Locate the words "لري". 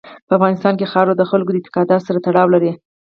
2.55-2.71